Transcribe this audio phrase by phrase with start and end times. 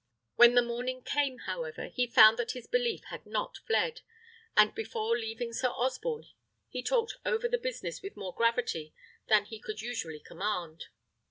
[0.35, 4.01] When the morning came, however, he found that his belief had not fled;
[4.57, 6.25] and before leaving Sir Osborne,
[6.69, 8.95] he talked over the business with more gravity
[9.27, 10.85] than he could usually command.